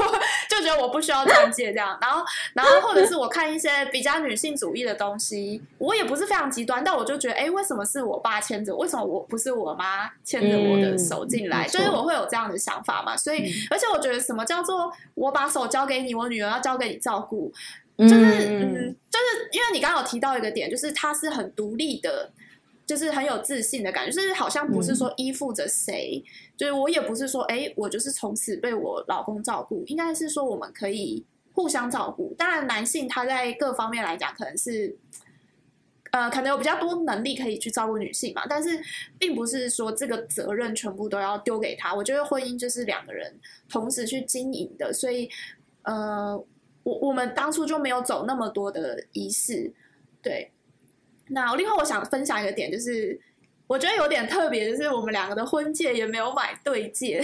[0.50, 1.98] 就觉得我不需要钻戒这样。
[2.02, 8.76] 然后，然后或者是我看一些比较女性主义的东西，我也不是非常极端，但我就觉得，哎，为什么是我爸牵着？
[8.76, 11.68] 为什么我不是我妈牵着我的手进来？
[11.68, 13.18] 所以、嗯、我会有这样的想法嘛。
[13.18, 17.52] 所以，嗯、而且我觉得什么叫做我把手交给你，我女儿要交给你照顾，
[17.98, 22.32] 就是嗯，嗯，就是因为你刚刚有提到一个点，就是她是很独立的。
[22.88, 32.34] 就是很有自信的感觉，就是好像不是说依附着谁，嗯、就是我也不是说，哎，我就是从此被我老公照顾，应该是说我们可以互相照顾。
[32.38, 34.96] 当然，男性他在各方面来讲，可能是，
[36.12, 38.80] 呃，可能有比较多能力可以去照顾女性嘛，但是
[39.20, 41.94] 并不是说这个责任全部都要丢给他。
[41.94, 45.30] 我觉得婚姻就是两个人同时去经营的，所以，
[45.82, 46.42] 呃，
[46.84, 49.74] 我我们当初就没有走那么多的仪式，
[50.22, 50.52] 对。
[51.30, 53.20] 那另外我想分享一个点，就是
[53.68, 57.22] 我觉得有点特别，就是我们两个的婚戒也没有买对戒，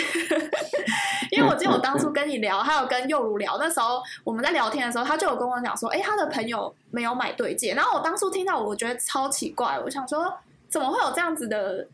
[1.32, 10.38] 因为我记得我当初跟你聊，还有跟幼如聊，那时候我们在聊天的时候，他就有跟我讲说，哎，他的朋友没有买对戒，然后我当初听到，我觉得超奇怪，我想说
[10.68, 11.88] 怎么会有这样子的，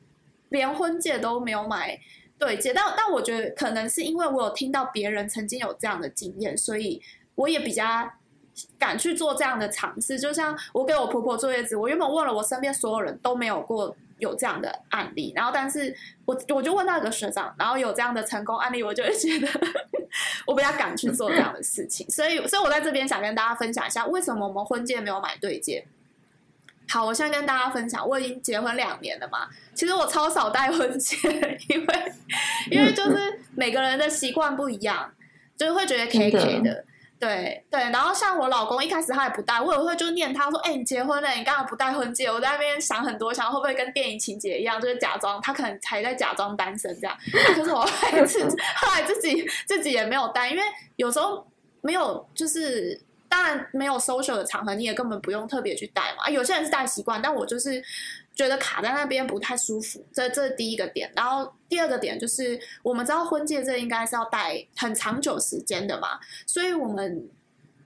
[0.50, 2.00] 连婚戒都没有买
[2.39, 7.02] 对戒，但但我觉得可能是因为我有听到别人曾经有这样的经验，所以
[7.36, 8.12] 我也比较。
[8.78, 15.95] 敢去做这样的尝试，就像我给我婆婆坐月子，我原本问了我身边所有人都没有过有这样的案例，然后但是
[16.26, 19.48] 我我就问那个学长，然后有这样的成功案例，我就会觉得
[20.45, 25.86] 我比较敢去做这样的事情，所以所以我在这边想跟大家分享一下，为什么我们婚戒没有买对戒。
[26.89, 31.15] 好，我现在跟大家分享，我已经结婚两年了嘛，其实我超少戴婚戒，
[31.69, 32.13] 因为
[32.72, 35.13] 因为就是每个人的习惯不一样，
[35.56, 36.84] 就是会觉得 K K 的。
[37.19, 47.17] 对对，然后像我老公一开始他也不戴，我也会就念他说：“哎，你结婚了，你干嘛不戴婚戒？”我在那边想很多，想会不会跟电影情节一样，就是假装他可能还在假装单身这样。
[47.55, 50.63] 可是我后来自后来自己自己也没有戴，因为
[50.95, 51.45] 有时候
[51.82, 56.29] 没有，就是当然没有 social 的场合，你也根本不用特别去戴嘛。
[56.29, 57.84] 有些人是戴习惯，但我就是。
[58.39, 61.12] 觉得卡在那边不太舒服，这这是第一个点。
[61.13, 67.28] 然后第二个点就是，我们知道婚戒这应该是要戴很长久时间的嘛，所以我们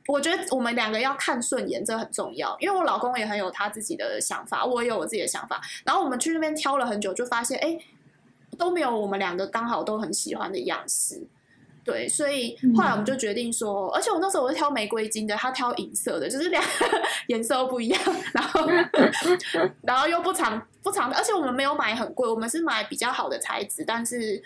[0.06, 2.56] 我觉得我们两个要看顺眼，这很重要。
[2.60, 5.60] 因为我老公也很有他自己的想法，我也有我自己的想法。
[5.84, 7.80] 然后我们去那边挑了很久，就发现哎，
[8.56, 11.26] 都没有我们两个刚好都很喜欢的样式。
[11.84, 16.70] 对，所以后来我们就决定说，嗯、而且我那时候我是挑玫瑰金的，他挑银色的，就是两个
[17.28, 18.02] 颜色都不一样，
[18.34, 18.62] 然后
[19.84, 24.42] 然后又不常不常，而且我们没有买很贵，我们是买比较好的材质，但是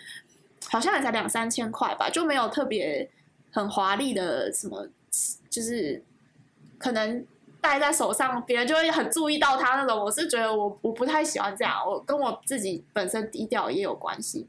[0.68, 3.08] 好像也才两三千块吧，就没有特别
[3.52, 4.88] 很华丽的什么，
[5.48, 6.02] 就是
[6.76, 7.24] 可能
[7.60, 9.98] 戴在手上，别人就会很注意到它那种。
[9.98, 14.46] 我是觉得我我不太喜欢这样，我跟我自己本身低调也有关系。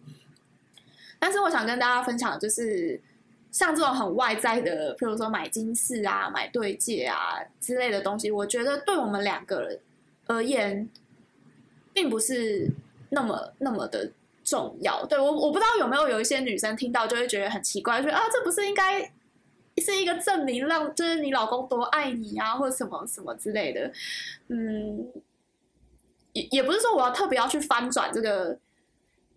[1.19, 2.99] 但是我想跟大家分享就是，
[3.51, 9.79] 像这种很外在的，譬如说买金饰啊、买对戒啊之类的东西，我觉得对我们两个人
[10.27, 10.88] 而言，
[11.93, 12.71] 并不是
[13.10, 14.10] 那么那么的
[14.45, 15.05] 重要。
[15.08, 19.01] 对，我，我不知道有没有有一些女生听到就会觉得很奇怪，说啊，这不是应该
[19.77, 23.91] 是一个证明，让就是你老公多爱你啊，或者什么什么之类的。
[24.47, 25.05] 嗯，
[26.32, 28.58] 也也不是说我要特别要去翻转这个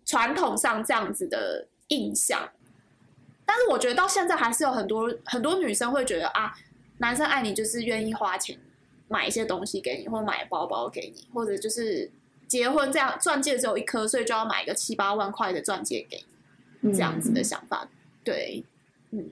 [0.05, 1.67] 传统上这样子的。
[1.93, 2.49] 印象，
[3.45, 6.53] 但是我觉得到现在还是有很多很多女生会觉得啊，
[6.97, 8.57] 男生爱你就是愿意花钱
[9.07, 12.09] 买一些东西给你，或买包包给你，或者就是
[12.47, 16.23] 结婚这样钻戒只有一颗，所以就要买一个七八万块的钻戒给
[16.81, 17.83] 你，这样子的想法。
[17.83, 17.89] 嗯、
[18.23, 18.63] 对，
[19.11, 19.29] 嗯，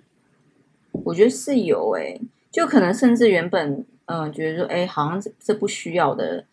[0.92, 2.22] 我觉得是有诶、欸，
[2.52, 6.46] 就可能甚至原本嗯、呃、觉得说，哎，好像这这不需要的，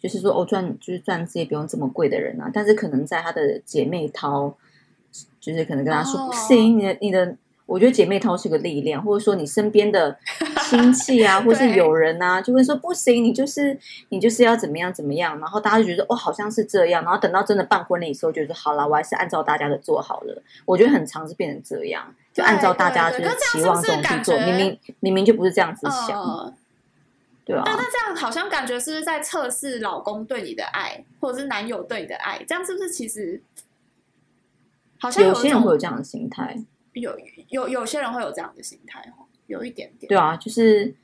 [0.00, 4.56] 就是说哦钻就是钻戒不用这么贵的人啊，但是可能在他的姐妹淘，
[5.42, 7.36] 就是可能跟他说、哦、不行，你的你的。
[7.64, 10.14] 我觉得姐妹淘是个力量，或者说你身边的
[10.68, 13.78] 亲戚啊，或是友人啊，就会说不行，你就是
[14.10, 20.42] 你就是要怎么样怎么样，然后大家就觉得哦，好像是这样，然后等到真的办婚礼的时候，觉得好了，我还是按照大家的做好了。
[20.66, 26.52] 我觉得很常是变成这样，就按照大家就是期望中去做，明明明明就不是这样子想，呃、
[27.46, 27.62] 对啊。
[27.64, 32.44] 那那这样好像感觉是不是在测试老公对你的爱，或者是男友对你的爱？
[32.46, 33.40] 这样是不是其实
[35.02, 36.56] 好像有，有些人会有这样的心态？
[36.92, 37.12] 有
[37.48, 39.04] 有有些人会有这样的心态，
[39.48, 40.08] 有一点点。
[40.08, 40.94] 对啊，就是，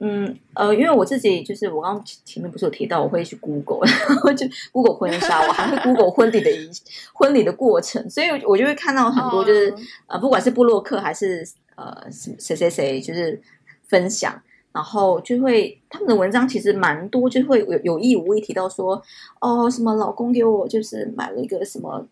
[0.00, 6.68] 嗯呃，因为我自己就是我刚刚前面不是有提到我会去 Google，然后就 Google 婚纱，我还会 Google 婚礼的仪
[7.12, 9.80] 婚礼的过程，所以我就会看到很多就是、oh.
[10.08, 13.40] 呃，不管是布洛克还是呃谁谁谁，就是
[13.86, 19.00] 分享，然后就会他们的文章其实蛮多，就会有有意无意提到说，
[19.40, 22.04] 哦，什么老公给我就是买了一个什么。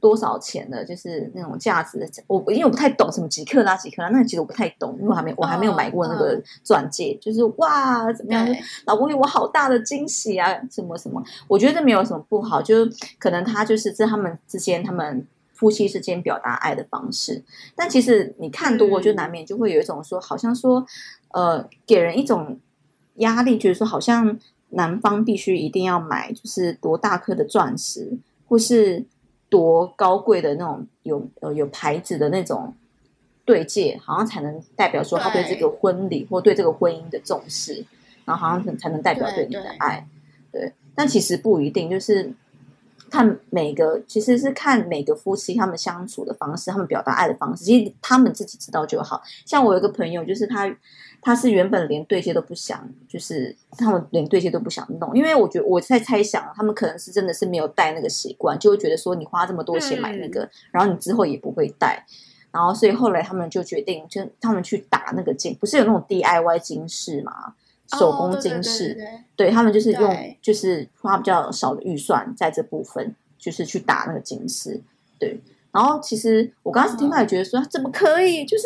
[0.00, 0.84] 多少钱的？
[0.84, 7.08] 就是那种价值的，我因为我不太懂什么几克拉几克拉，那个其实我不太懂，因为我还没我还没有买过那个钻戒。
[7.08, 8.46] Oh, uh, 就是哇，怎么样？
[8.86, 10.48] 老公给我好大的惊喜啊！
[10.70, 11.22] 什么什么？
[11.48, 17.42] 我觉得这没有什么不好，就可能他就是在他们之间，他们夫妻之间表达爱的方式。
[17.74, 20.86] 但其实你看多，就难免就会有一种说，好像说，
[21.32, 22.58] 呃，给人一种
[23.16, 24.38] 压力，就是说，好像
[24.70, 29.04] 男方必须一定要买，就是多大颗的钻石，或是。
[29.48, 32.74] 多高贵的那种有呃有牌子的那种
[33.44, 37.84] 对戒，好像才能代表说他对这个婚礼或对这个婚姻的重视，
[38.24, 40.06] 然后好像才能代表对你的爱。
[40.52, 42.30] 对，对，但其实不一定，就是
[43.10, 49.20] 看每个其实是看每个夫妻他们相处的方式，他们表达爱的方式，其实他们自己知道就好。
[49.44, 50.74] 像我有一个朋友，就是他。
[51.20, 62.06] 他是原本连对戒都不想，就是他们连对戒都不想弄，因为我觉得我在猜想，他们可能是真的是没有戴那个习惯，就会觉得说你花这么多钱买那个，嗯、然后你之后也不会戴，
[62.52, 67.52] 然后所以后来他们就决定，就他们去打那个金，不是有那种 DIY 金饰嘛，
[67.96, 68.96] 手工金饰，
[69.36, 69.50] 对。
[69.50, 74.80] 他们就是用就是花比较少的预算在这部分，就是去打那个金饰，
[75.18, 75.40] 对，
[75.72, 78.64] 然后其实我刚开始听到也觉得说，怎么可以，就是。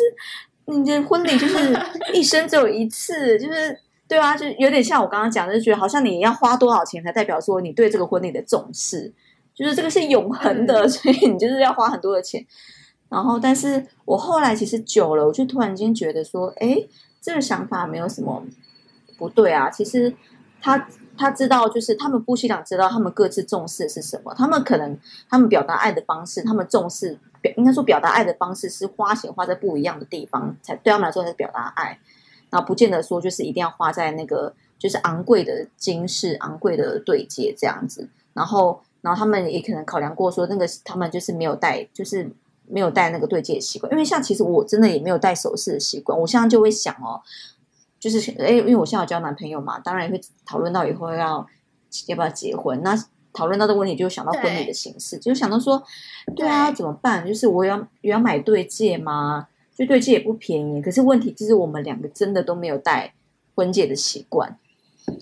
[0.65, 1.77] 你的婚礼就是
[2.13, 9.11] 一生只有一次，就是对啊，就有点像我刚刚讲的，就觉得好像你要花多少钱才代表说你对这个婚礼的重视，
[9.53, 12.45] 就是这个是永恒的，所以你就是要花很多的钱。
[13.09, 16.77] 然后，但是我后来其实久了，我就突然间觉得说，哎，
[17.21, 18.41] 这个想法没有什么
[19.17, 19.69] 不对啊。
[19.69, 20.13] 其实
[20.61, 24.97] 他他知道，就是他们夫妻俩知道他们各自重视的是什么，他们可能
[25.29, 27.53] 他们表达爱的方式，他们重视表。
[27.57, 31.99] 应该说，表达爱的方式是花钱花在不一样的地方，才对他们来说才是表达爱。
[32.49, 38.07] 然后不见得说就是一定要花在那个就是昂贵的金饰、昂贵的对戒这样子。
[38.33, 42.29] 然后，然后他们也可能考量过说，那个他们就是没有戴，就是
[42.67, 43.91] 没有戴那个对戒的习惯。
[43.91, 46.17] 因为像其实我真的也没有戴首饰的习惯。
[46.19, 47.21] 我现在就会想哦，
[48.03, 51.47] 就是诶，因为我现在有交男朋友嘛，当然也会讨论到以后要
[52.07, 52.81] 要不要结婚。
[52.83, 52.93] 那
[53.31, 55.81] 讨论到这个问题，就想到婚礼的形式，就想到说，
[56.35, 57.25] 对啊，怎么办？
[57.25, 59.47] 就是我要也要买对戒吗？
[59.73, 63.13] 就对戒也不便宜，可是问题就是我们两个真的都没有戴
[63.55, 64.59] 婚戒的习惯，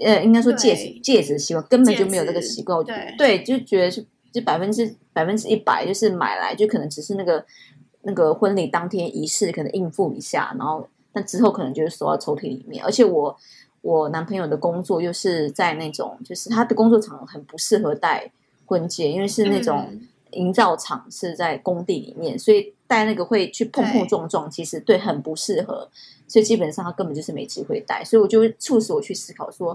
[0.04, 2.84] 呃，应该说戒指戒指的习惯根本就没有这个习惯。
[2.84, 7.46] 对，对，就觉得是就百分之百分之一百，就是买来就可能只是那个
[8.02, 13.38] 那个婚礼当天仪式可能应付一下，然后但之后可能就是收到抽屉里面，而且我。
[13.84, 18.32] 我男朋友的工作又是在那种，就是他的工作场很不适合戴
[18.68, 20.00] 婚戒，因为是那种
[20.34, 25.90] 营造厂是在工地里面，所以戴那个会去碰碰撞撞，其实对很不适合，
[26.28, 29.72] 所以基本上他根本就是没机会戴，所以我就促使我去思考说，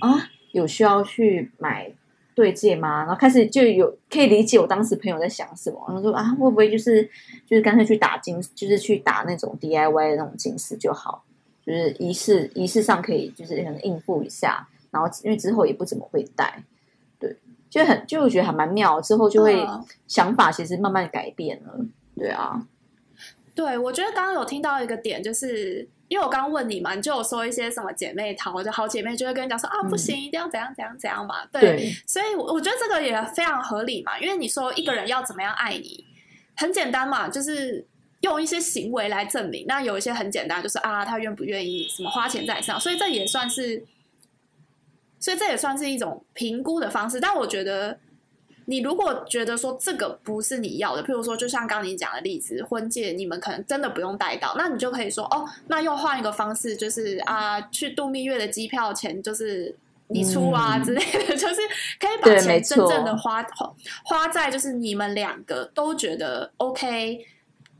[0.00, 1.90] 啊，有需要去买
[2.38, 3.00] 对戒吗？
[3.00, 7.02] 然后开始就有可以理解我当时朋友在想什么，然后说啊，会不会就是
[7.44, 11.24] 就是干脆去打金，就是去打那种 DIY 的那种金饰就好。
[11.66, 16.62] 就是仪式仪式上可以，就是可能应付一下，然后因为之后也不怎么会戴，
[17.18, 17.36] 对，
[17.68, 19.66] 就很就我觉得还蛮妙，之后就会
[20.06, 21.84] 想法其实慢慢改变了，
[22.16, 22.66] 对啊，
[23.54, 36.04] 对，我觉得刚刚有听到一个点，就是因为我刚刚问你嘛，你就有说一些什么姐妹淘，就好姐妹就会跟你讲说啊，不行，一定要怎样怎样怎样嘛，对，对，所以我觉得这个也非常合理嘛，因为你说一个人要怎么样爱你，
[36.56, 37.86] 很简单嘛，就是。
[38.22, 43.84] 用一些行为来证明，那有一些很简单，就是啊，他愿不愿意什么花钱在上，所以这也算是
[45.20, 47.20] 所以这也算是一种评估的方式。
[47.20, 48.00] 但我觉得，
[48.70, 59.74] 你如果觉得说这个不是你要的，譬如说，就像刚刚你讲的例子，婚戒你们可能真的不用带到，那你就可以说哦，那又换一个方式，就是啊，去度蜜月的机票钱就是
[60.08, 61.56] 你出啊、嗯、之类的， 就是
[61.98, 63.42] 可以把钱真正的花
[64.04, 67.26] 花在就是你们两个都觉得 OK。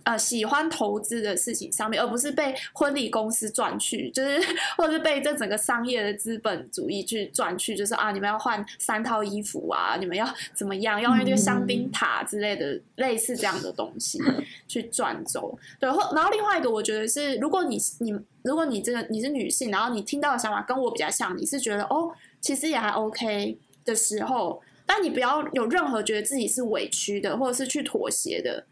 [0.08, 4.40] 呃，喜欢投资的事情上面，而不是被婚礼公司赚去，就是
[4.74, 14.18] 或者是被这整个商业的资本主义去赚去，就是啊，你们要换三套衣服啊，你们要怎么样，要用这个香槟塔之类的，嗯、类似这样的东西
[14.66, 15.58] 去赚走。
[15.78, 28.64] 对，或然后另外一个，我觉得是，如果你你如果你这个你是女性，然后你听到的想法跟我比较像，你是觉得哦，其实也还 OK 的时候，但你不要有任何觉得自己是委屈的，或者是去妥协的。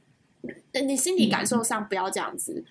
[0.82, 2.64] 你心理感受上不要这样子。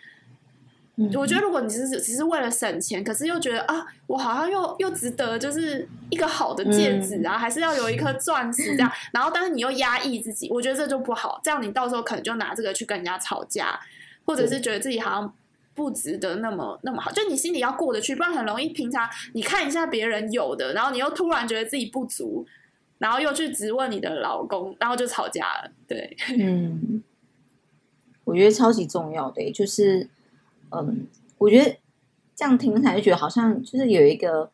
[0.97, 8.89] 嗯、我觉得如果你只是只是为了省钱，可是又觉得啊，我好像又又值得，就是一个好的戒指啊，嗯、还是要有一颗钻石这样。
[9.11, 11.38] 然后，但是你又压抑自己，我觉得这就不好。
[11.43, 13.78] 这样你到时候可能就拿这个去跟人家吵架，
[14.23, 15.34] 或者是觉得自己好像
[15.73, 17.11] 不值得那么那么好。
[17.11, 22.47] 就你心里要过得去，不然很容易平常你看一下别人有的，然后你又突然觉得自己不足，
[22.99, 25.71] 然后又去质问你的老公，然后就吵架了。
[25.86, 27.03] 对， 嗯。
[28.26, 30.09] 我觉得超级重要的，就是，
[30.71, 31.07] 嗯，
[31.38, 31.78] 我觉得
[32.36, 34.49] 这样听起来就觉得好像就是有一个，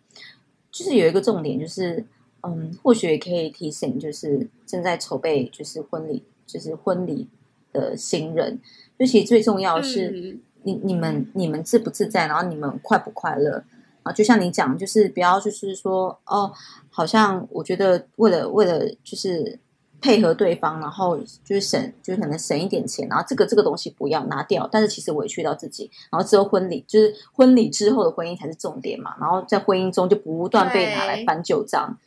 [0.69, 2.05] 就是有一个重点，就是，
[2.41, 7.27] 嗯，或许也可以提醒，就是正在筹备就是婚礼，就是婚礼
[7.73, 8.59] 的新人，
[8.99, 13.63] 就其实最重要的是你、嗯、你们你们自不自在，然后你们快不快乐
[14.03, 14.11] 啊？
[14.11, 16.51] 就像你讲，就是不要就是说哦，
[16.89, 19.59] 好像我觉得为了为了就是。
[20.01, 31.97] 配合对方，然后就是省，就是可能省一点钱，然后这个这个东西不要拿掉，但是其实委屈到自己，然后之后婚礼就是婚礼之后的婚姻才是重点嘛，然后在婚姻中就不断被拿来翻旧账。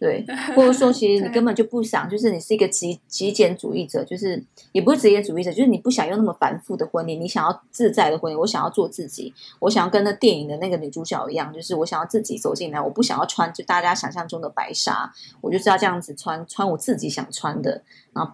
[0.00, 0.24] 对，
[0.56, 4.42] 或者说，其实你根本就不想，就是你是一个极极简主义者，就是
[4.72, 8.36] 也不是极简主义者，就是你不想用那么繁复的婚礼，你想要自在的婚礼。
[8.36, 17.82] 我想要做自己，我想要跟那电影的那个女主角一样，就是我想要自己走进来，我不想要穿就大家想象中的白纱，我就是要这样子穿，穿我自己想穿的，
[18.14, 18.32] 然后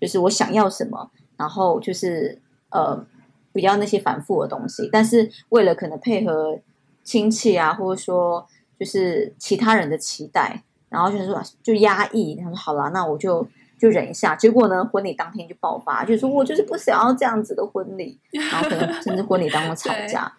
[0.00, 3.06] 就是我想要什么，然后就是呃，
[3.52, 6.58] 不要那些繁复的东西，但是为了可能配合
[7.04, 8.44] 亲戚啊，或者说
[8.80, 10.64] 就是其他人的期待。
[10.94, 12.36] 然后就是说，就压抑。
[12.36, 13.44] 他说：“好了，那我就
[13.76, 18.16] 就忍一下。”结果呢，婚礼当天就爆发，就是说我就是不想要这样子的婚礼。
[18.30, 20.32] 然后可能甚至婚礼当中吵架。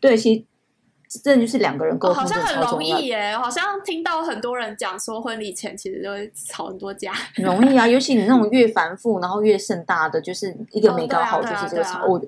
[0.00, 3.36] 对，对，其实这就是两个人沟通，哦，好像很容易耶。
[3.36, 7.12] 好像听到很多人讲说，婚礼前其实就会吵很多架。
[7.36, 12.04] 很容易啊， 尤其你那种越繁复，然后越盛大的，就是一个没搞好，就是这个吵。
[12.04, 12.20] 我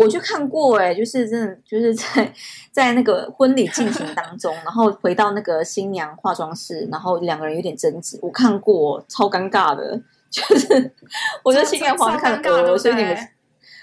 [0.00, 2.32] 我去看过哎，就是真的就是在
[2.72, 8.18] 在那个婚礼进行当中，然后回到那个新娘化妆室，然后两个人有点争执。
[8.22, 10.90] 我看过，超尴尬的，就是
[11.42, 13.28] 我觉得新娘化妆看呃，所以你们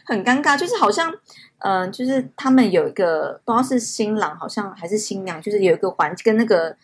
[0.05, 1.13] 很尴尬，就是好像
[1.59, 6.75] 嗯、呃，就是他们有一个不知道是新郎，好像还是新娘，就是有一个环跟那个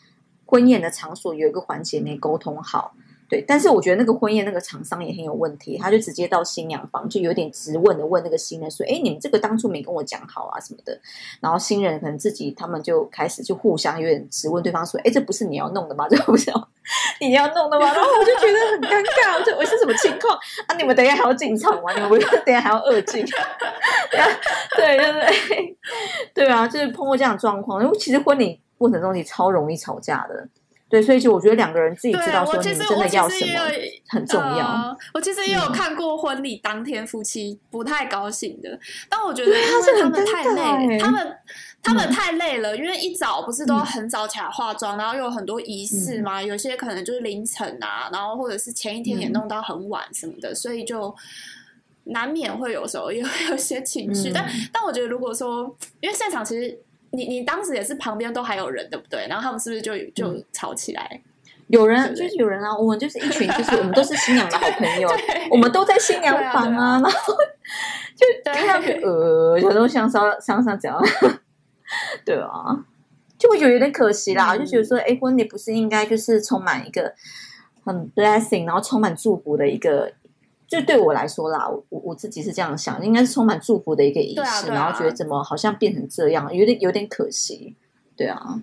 [0.46, 2.94] 婚宴的场所有一个环节没沟通好。
[3.30, 11.00] 对，但是我觉得那个婚宴那个厂商也很有问题，他就直接到新娘房，就有点直问的问那个新人说：“哎，你们这个当初没跟我讲好啊什么的。”
[11.42, 16.08] 然后新人可能自己他们就开始就互相有点直问对方说：“哎，这不是你要弄的吗？
[16.10, 16.52] 这不是
[17.20, 20.76] 你要弄的吗？”然后我就觉得很尴尬，我说：“我是什么情况啊？
[20.76, 21.94] 你们等一下还要进场吗？
[21.94, 23.26] 你们不是等一下还要二进？
[24.76, 25.78] 对对对
[26.46, 30.48] 对啊，就是碰过这样的状况，因为其实婚礼过程中你超容易吵架的。”
[30.94, 33.52] 对，所以就我觉得两个人自己知道说你们真的要什么
[34.10, 34.58] 很重要。
[34.60, 38.80] 呃、我其实也有看过婚礼当天夫妻不太高兴的，嗯、
[39.10, 41.38] 但我觉得因为他们太累，他们
[41.82, 51.12] 他们太累了，因为一早不是都很早起来化妆，嗯、然后又有很多仪式嘛，嗯、有些可能就是凌晨啊，然后或者是前一天也弄到很晚什么的，嗯、所以就
[52.04, 54.30] 难免会有时候也会有些情绪。
[54.30, 56.80] 嗯、但但我觉得如果说，因为现场其实。
[57.14, 59.28] 你你当时也是旁边都还有人对不对？
[59.30, 61.22] 然后他们是不是就就吵起来？
[61.68, 65.10] 有人就是有人啊，我们就是一群，就是我们都是新娘的好朋友，
[65.50, 67.34] 我们都在新娘房啊，然后
[68.16, 71.02] 就看上去呃，有时候想说想想怎样，
[72.26, 72.78] 对啊，
[73.38, 77.14] 就会觉得有点可惜啦，就觉得说，哎，婚礼不是应该就是充满一个
[77.86, 80.12] 很 blessing，然后充满祝福的一个。
[80.80, 87.76] 就对我来说啦，我我自己是这样想，应该是充满祝福的一个仪式，啊啊、然后觉得怎么好像变成这样，有点有点可惜，
[88.16, 88.62] 对啊。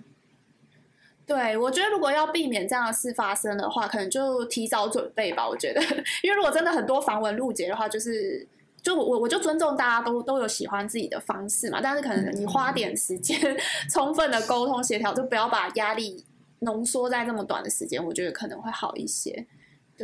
[1.25, 5.47] 对，我觉得如果要避免这样的事发生的话，可能就提早准备吧。
[5.47, 5.81] 我觉得，
[6.23, 8.45] 因为如果真的很多繁文缛节的话，就是
[8.81, 13.39] 就我我就尊重大家都都有喜欢自己的方式嘛，但是可能你花点时间，
[13.89, 16.25] 充分的沟通协调，就不要把压力。
[16.63, 19.47] 浓缩在这么短的时间，我觉得可能会好一些。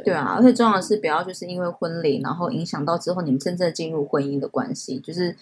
[0.03, 5.35] 对，啊，而且重要的是，不要就是因为婚礼，然后影响到之后你们真正进入婚姻的关系，就是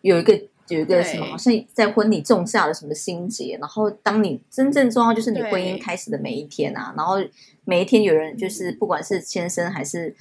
[0.00, 0.32] 有一个
[0.68, 7.16] 有一个什么，好像在婚礼种下了什么心结，然后当你真正重要就是你婚姻开始的每一天啊，然后
[7.64, 10.14] 每一天有人就是不管是先生还是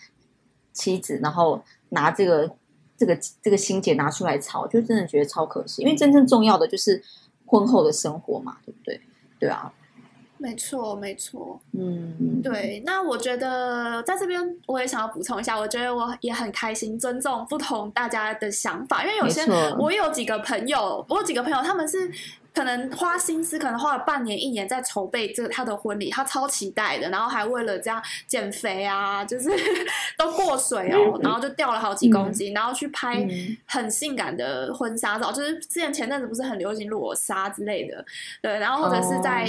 [0.73, 2.51] 妻子，然后拿这个
[2.97, 7.01] 这个这个心结拿出来吵，就真的觉得超可惜，因为真正重要的就是
[7.45, 8.99] 婚后的生活嘛，对不对？
[9.39, 9.73] 对啊。
[10.41, 12.81] 没错，没错，嗯，对。
[12.85, 19.45] 那我觉得在这边我也想要补充一下，我觉得我也很开心，尊重不同大家的想法，因为有些
[19.77, 22.11] 我有几个朋友，我有几个朋友他们是。
[22.53, 29.49] 可能花心思，可能花了半年、一年在筹备这个他的婚礼，他超期待的，然后还为了这样减肥啊，就是
[30.19, 33.25] 都过水哦，然后就掉了好几公斤，嗯、然后去拍
[33.65, 38.03] 很性感的婚纱照，就是之前前阵子不是很流行裸纱之类的，
[38.41, 39.47] 对，然后或者是在、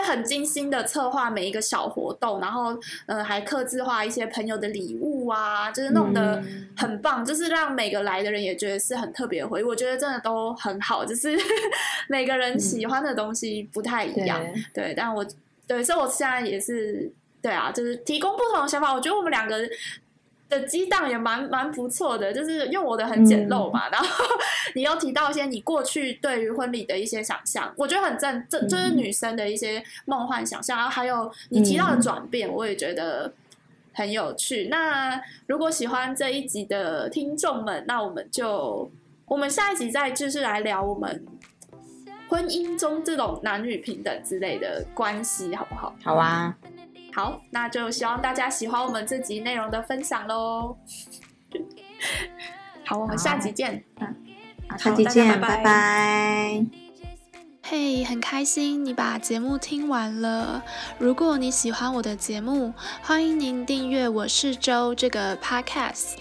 [0.00, 2.76] 会很精心的策划每一个小活动，然后
[3.06, 6.42] 呃还刻字化一些朋友的礼物啊，就是弄得
[6.76, 11.38] 很棒，就是让每个来的人也觉得是很特别的回忆，我觉得真的都很好，就是
[12.10, 12.40] 每个人。
[12.40, 15.22] 人喜欢的东西不太一样，嗯、对，对，但我
[15.66, 18.94] 对，所以我现在也是对啊，就是提供不同的想法。
[18.94, 19.56] 我觉得我们两个
[20.50, 24.06] 的激荡也蛮蛮不错的，就是用我的很简陋嘛，嗯、然后
[24.74, 30.76] 你又提到一些你过去对于婚礼的一些想象，我觉得很正，这就是女生的一些梦幻想象。
[30.76, 33.32] 然后还有你提到的转变，我也觉得
[33.94, 34.66] 很有趣。
[34.66, 38.90] 嗯、那如果喜欢这一集的听众们，那我们就
[39.26, 41.24] 我们下一集再继续来聊我们。
[42.28, 45.92] 婚姻中这种男女平等之类的关系，好不好？
[46.00, 46.56] 好啊，
[47.14, 50.76] 好，那就希望大家喜欢我们这集内容的分享喽。
[52.86, 53.84] 好，我们下集见。
[54.00, 54.16] 嗯，
[54.68, 56.64] 好，下集见，拜拜。
[57.62, 60.62] 嘿，很开心你把节目听完了。
[60.98, 66.14] 如果你喜欢我的节目，欢迎您订阅我是周这个 podcast。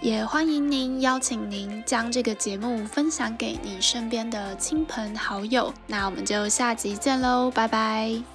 [0.00, 5.72] 也欢迎您邀请您将这个节目分享给你身边的亲朋好友。
[5.86, 8.33] 那我们就下集见喽，拜拜。